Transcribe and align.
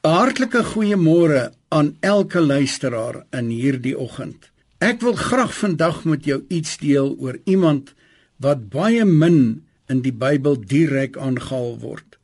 Hartlike 0.00 0.62
goeiemôre 0.64 1.50
aan 1.68 1.96
elke 2.00 2.40
luisteraar 2.40 3.18
in 3.36 3.50
hierdie 3.52 3.98
oggend. 4.00 4.46
Ek 4.80 5.02
wil 5.04 5.12
graag 5.12 5.52
vandag 5.52 6.06
met 6.08 6.24
jou 6.24 6.38
iets 6.48 6.78
deel 6.80 7.10
oor 7.20 7.36
iemand 7.44 7.92
wat 8.40 8.70
baie 8.72 9.04
min 9.04 9.60
in 9.92 10.00
die 10.00 10.14
Bybel 10.16 10.56
direk 10.56 11.20
aangehaal 11.20 11.76
word. 11.84 12.16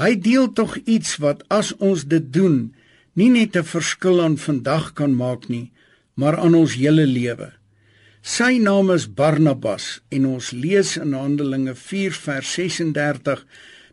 Hy 0.00 0.16
deel 0.16 0.48
tog 0.56 0.78
iets 0.88 1.18
wat 1.20 1.44
as 1.52 1.74
ons 1.76 2.06
dit 2.08 2.32
doen, 2.32 2.72
nie 3.12 3.28
net 3.28 3.52
'n 3.56 3.68
verskil 3.68 4.24
aan 4.24 4.40
vandag 4.40 4.94
kan 4.96 5.12
maak 5.12 5.48
nie, 5.52 5.70
maar 6.16 6.40
aan 6.40 6.54
ons 6.54 6.80
hele 6.80 7.04
lewe. 7.04 7.52
Sy 8.22 8.56
naam 8.56 8.88
is 8.90 9.12
Barnabas 9.12 10.00
en 10.08 10.24
ons 10.26 10.52
lees 10.52 10.96
in 10.96 11.12
Handelinge 11.12 11.74
4 11.74 12.12
vers 12.12 12.48
36 12.48 13.44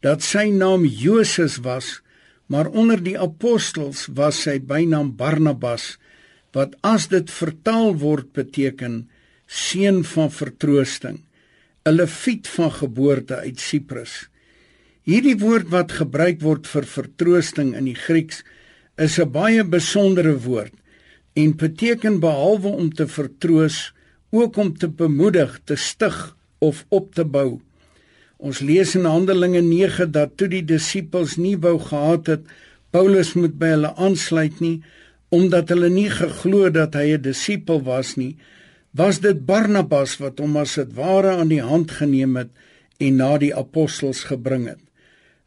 dat 0.00 0.22
sy 0.22 0.50
naam 0.50 0.84
Josef 0.84 1.62
was 1.62 2.02
maar 2.50 2.66
onder 2.74 2.98
die 3.02 3.16
apostels 3.18 4.08
was 4.18 4.42
sy 4.46 4.58
bynaam 4.72 5.12
Barnabas 5.18 5.94
wat 6.56 6.74
as 6.86 7.06
dit 7.12 7.30
vertaal 7.30 7.94
word 8.02 8.32
beteken 8.34 9.04
seun 9.46 10.02
van 10.14 10.32
vertroosting 10.34 11.20
'n 11.86 11.94
leviet 11.94 12.48
van 12.56 12.72
geboorte 12.80 13.36
uit 13.46 13.60
Siprus 13.60 14.14
hierdie 15.06 15.38
woord 15.38 15.70
wat 15.76 15.96
gebruik 16.00 16.42
word 16.42 16.66
vir 16.66 16.86
vertroosting 16.96 17.70
in 17.78 17.86
die 17.88 18.00
Grieks 18.06 18.42
is 19.06 19.18
'n 19.18 19.30
baie 19.38 19.64
besondere 19.64 20.34
woord 20.48 20.74
en 21.42 21.56
beteken 21.56 22.20
behalwe 22.20 22.68
om 22.82 22.90
te 22.92 23.06
vertroos 23.06 23.94
ook 24.30 24.56
om 24.56 24.76
te 24.78 24.88
bemoedig 24.88 25.60
te 25.64 25.76
stig 25.76 26.36
of 26.58 26.84
op 26.88 27.14
te 27.14 27.24
bou 27.24 27.60
Ons 28.40 28.62
lees 28.64 28.94
in 28.96 29.04
Handelinge 29.04 29.60
9 29.60 30.06
dat 30.14 30.38
toe 30.40 30.46
die 30.48 30.64
disippels 30.64 31.34
nie 31.36 31.58
wou 31.60 31.74
gehad 31.76 32.30
het 32.32 32.46
Paulus 32.90 33.34
moet 33.36 33.58
by 33.60 33.74
hulle 33.74 33.90
aansluit 34.00 34.62
nie 34.64 34.78
omdat 35.30 35.68
hulle 35.70 35.90
nie 35.92 36.08
geglo 36.10 36.70
dat 36.72 36.96
hy 36.96 37.12
'n 37.14 37.22
disipel 37.22 37.82
was 37.86 38.16
nie, 38.16 38.36
was 38.96 39.20
dit 39.20 39.44
Barnabas 39.46 40.16
wat 40.18 40.40
hom 40.40 40.56
as 40.56 40.74
dit 40.74 40.94
ware 40.96 41.36
aan 41.36 41.52
die 41.52 41.62
hand 41.62 41.90
geneem 41.90 42.36
het 42.36 42.50
en 42.98 43.16
na 43.16 43.38
die 43.38 43.54
apostels 43.54 44.24
gebring 44.24 44.66
het. 44.66 44.82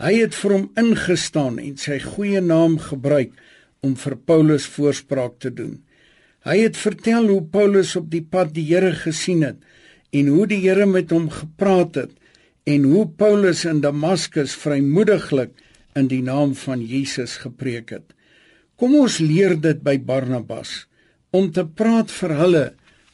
Hy 0.00 0.14
het 0.20 0.34
vir 0.34 0.52
hom 0.52 0.70
ingestaan 0.76 1.58
en 1.58 1.76
sy 1.76 1.98
goeie 1.98 2.40
naam 2.40 2.78
gebruik 2.78 3.32
om 3.80 3.96
vir 3.96 4.16
Paulus 4.16 4.66
voorspraak 4.66 5.38
te 5.38 5.50
doen. 5.50 5.80
Hy 6.44 6.58
het 6.58 6.76
vertel 6.76 7.28
hoe 7.28 7.42
Paulus 7.42 7.96
op 7.96 8.10
die 8.10 8.22
pad 8.22 8.54
die 8.54 8.66
Here 8.66 8.92
gesien 8.92 9.42
het 9.42 9.56
en 10.12 10.26
hoe 10.26 10.46
die 10.46 10.60
Here 10.68 10.86
met 10.86 11.10
hom 11.10 11.30
gepraat 11.30 11.94
het 11.94 12.19
en 12.64 12.84
hoe 12.84 13.06
Paulus 13.08 13.64
in 13.64 13.80
Damaskus 13.80 14.54
vrymoediglik 14.54 15.52
in 15.96 16.08
die 16.10 16.22
naam 16.22 16.54
van 16.54 16.82
Jesus 16.84 17.38
gepreek 17.42 17.90
het. 17.90 18.12
Kom 18.76 18.94
ons 18.96 19.18
leer 19.20 19.56
dit 19.60 19.80
by 19.84 19.98
Barnabas 19.98 20.86
om 21.36 21.50
te 21.52 21.64
praat 21.64 22.10
vir 22.10 22.34
hulle 22.38 22.66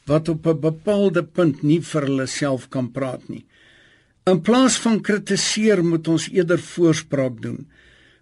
wat 0.07 0.29
op 0.29 0.47
'n 0.47 0.59
bepaalde 0.61 1.23
punt 1.23 1.63
nie 1.63 1.81
vir 1.81 2.01
hulle 2.07 2.27
self 2.27 2.69
kan 2.69 2.91
praat 2.91 3.29
nie. 3.29 3.45
In 4.25 4.41
plaas 4.41 4.77
van 4.77 5.01
kritiseer 5.01 5.83
moet 5.83 6.07
ons 6.07 6.29
eerder 6.29 6.59
voorspraak 6.59 7.41
doen. 7.41 7.67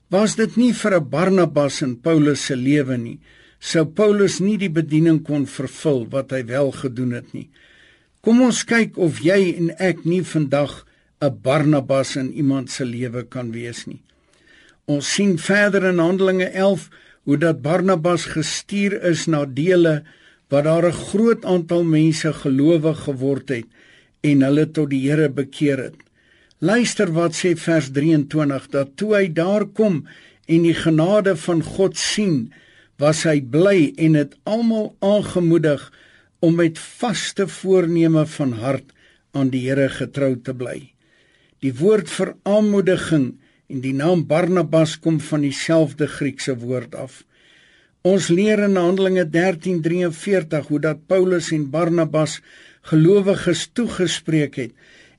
Was 0.10 0.36
dit 0.36 0.56
nie 0.56 0.74
vir 0.74 0.96
'n 0.96 1.10
Barnabas 1.10 1.82
in 1.82 1.96
Paulus 2.02 2.46
se 2.46 2.56
lewe 2.56 2.98
nie, 2.98 3.20
sou 3.60 3.86
Paulus 3.86 4.40
nie 4.40 4.58
die 4.58 4.70
bediening 4.70 5.24
kon 5.24 5.46
vervul 5.46 6.06
wat 6.10 6.32
hy 6.32 6.46
wel 6.46 6.72
gedoen 6.72 7.12
het 7.12 7.34
nie. 7.34 7.50
Kom 8.22 8.42
ons 8.42 8.64
kyk 8.64 8.98
of 8.98 9.20
jy 9.20 9.56
en 9.58 9.70
ek 9.80 10.06
nie 10.06 10.22
vandag 10.24 10.86
'n 11.26 11.40
Barnabas 11.42 12.16
in 12.16 12.32
iemand 12.34 12.72
se 12.72 12.86
lewe 12.86 13.24
kan 13.24 13.52
wees 13.52 13.86
nie. 13.86 14.02
Ons 14.86 15.14
sien 15.14 15.38
verder 15.38 15.84
in 15.90 16.00
Handelinge 16.00 16.46
11 16.46 16.90
hoe 17.26 17.38
dat 17.38 17.62
Barnabas 17.62 18.26
gestuur 18.26 19.02
is 19.04 19.26
na 19.26 19.46
dele 19.46 20.04
waar 20.50 20.64
daar 20.64 20.88
'n 20.88 21.02
groot 21.10 21.46
aantal 21.46 21.84
mense 21.84 22.34
gelowig 22.34 23.00
geword 23.04 23.50
het 23.50 23.66
en 24.22 24.42
hulle 24.42 24.72
tot 24.72 24.90
die 24.90 25.10
Here 25.10 25.30
bekeer 25.30 25.78
het. 25.78 26.00
Luister 26.60 27.12
wat 27.12 27.34
sê 27.36 27.56
vers 27.56 27.90
23 27.92 28.68
dat 28.68 28.96
toe 28.96 29.16
hy 29.16 29.28
daar 29.34 29.66
kom 29.66 30.08
en 30.48 30.62
die 30.62 30.74
genade 30.74 31.36
van 31.36 31.64
God 31.64 31.98
sien, 31.98 32.54
was 32.98 33.24
hy 33.24 33.42
bly 33.42 33.94
en 33.98 34.14
het 34.14 34.38
almal 34.44 34.96
aangemoedig 35.00 35.92
om 36.40 36.56
met 36.56 36.80
vaste 36.80 37.48
voorneme 37.48 38.26
van 38.26 38.54
hart 38.54 38.94
aan 39.32 39.50
die 39.50 39.68
Here 39.68 39.90
getrou 39.90 40.36
te 40.42 40.54
bly. 40.54 40.95
Die 41.66 41.74
woord 41.74 42.12
vir 42.14 42.36
aanmoediging 42.46 43.30
en 43.74 43.80
die 43.82 43.94
naam 43.98 44.28
Barnabas 44.30 45.00
kom 45.02 45.16
van 45.30 45.42
dieselfde 45.42 46.06
Griekse 46.06 46.54
woord 46.62 46.94
af. 46.94 47.24
Ons 48.06 48.28
leer 48.30 48.62
in 48.68 48.78
Handelinge 48.78 49.24
13:43 49.34 50.68
hoe 50.70 50.80
dat 50.80 51.08
Paulus 51.10 51.50
en 51.56 51.72
Barnabas 51.74 52.38
gelowiges 52.92 53.64
toegespreek 53.74 54.60
het 54.62 54.74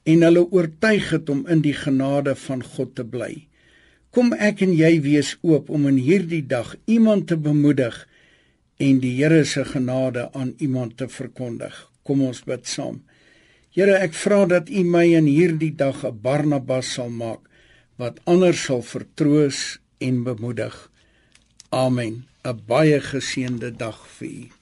en 0.04 0.22
hulle 0.22 0.44
oortuig 0.54 1.10
het 1.10 1.30
om 1.34 1.42
in 1.50 1.64
die 1.66 1.74
genade 1.74 2.36
van 2.44 2.62
God 2.62 2.94
te 2.94 3.04
bly. 3.04 3.48
Kom 4.14 4.30
ek 4.32 4.62
en 4.62 4.76
jy 4.76 5.00
wees 5.02 5.34
oop 5.42 5.66
om 5.70 5.88
in 5.90 5.98
hierdie 5.98 6.46
dag 6.46 6.76
iemand 6.86 7.26
te 7.26 7.36
bemoedig 7.36 7.98
en 8.78 9.02
die 9.02 9.16
Here 9.18 9.42
se 9.44 9.64
genade 9.64 10.30
aan 10.32 10.54
iemand 10.58 10.96
te 10.96 11.08
verkondig. 11.08 11.74
Kom 12.04 12.22
ons 12.22 12.44
bid 12.46 12.70
saam. 12.70 13.02
Here, 13.76 13.92
ek 14.00 14.14
vra 14.16 14.46
dat 14.48 14.70
U 14.72 14.82
my 14.88 15.02
in 15.18 15.26
hierdie 15.28 15.74
dag 15.76 15.98
'n 16.08 16.16
Barnabas 16.24 16.94
sal 16.96 17.10
maak 17.12 17.42
wat 18.00 18.22
ander 18.24 18.56
sal 18.56 18.80
vertroos 18.80 19.58
en 20.00 20.24
bemoedig. 20.24 20.76
Amen. 21.68 22.24
'n 22.44 22.60
Baie 22.66 23.00
geseënde 23.00 23.76
dag 23.76 23.98
vir 24.16 24.30
U. 24.32 24.56